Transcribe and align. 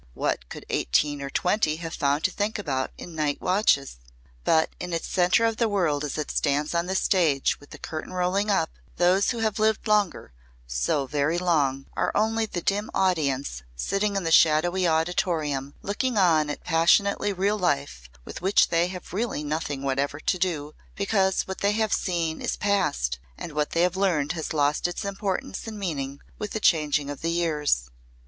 What 0.15 0.49
could 0.49 0.65
eighteen 0.69 1.21
or 1.21 1.29
twenty 1.29 1.75
have 1.75 1.93
found 1.93 2.23
to 2.23 2.31
think 2.31 2.57
about 2.57 2.89
in 2.97 3.13
night 3.13 3.39
watches? 3.39 3.97
But 4.43 4.71
in 4.79 4.93
its 4.93 5.07
centre 5.07 5.45
of 5.45 5.57
the 5.57 5.69
world 5.69 6.03
as 6.03 6.17
it 6.17 6.31
stands 6.31 6.73
on 6.73 6.87
the 6.87 6.95
stage 6.95 7.59
with 7.59 7.69
the 7.69 7.77
curtain 7.77 8.11
rolling 8.11 8.49
up, 8.49 8.71
those 8.97 9.29
who 9.29 9.37
have 9.37 9.59
lived 9.59 9.87
longer 9.87 10.33
so 10.65 11.05
very 11.05 11.37
long 11.37 11.85
are 11.95 12.11
only 12.15 12.47
the 12.47 12.63
dim 12.63 12.89
audience 12.95 13.61
sitting 13.75 14.15
in 14.15 14.23
the 14.23 14.31
shadowy 14.31 14.87
auditorium 14.87 15.75
looking 15.83 16.17
on 16.17 16.49
at 16.49 16.63
passionately 16.63 17.31
real 17.31 17.59
life 17.59 18.09
with 18.25 18.41
which 18.41 18.69
they 18.69 18.87
have 18.87 19.13
really 19.13 19.43
nothing 19.43 19.83
whatever 19.83 20.19
to 20.19 20.39
do, 20.39 20.73
because 20.95 21.43
what 21.43 21.59
they 21.59 21.73
have 21.73 21.93
seen 21.93 22.41
is 22.41 22.55
past 22.55 23.19
and 23.37 23.51
what 23.51 23.73
they 23.73 23.83
have 23.83 23.95
learned 23.95 24.31
has 24.31 24.51
lost 24.51 24.87
its 24.87 25.05
importance 25.05 25.67
and 25.67 25.77
meaning 25.77 26.19
with 26.39 26.53
the 26.53 26.59
changing 26.59 27.07
of 27.07 27.21
the 27.21 27.29
years. 27.29 27.91